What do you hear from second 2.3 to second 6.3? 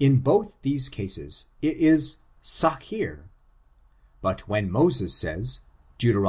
sacheer. But when Moses says, (Deut.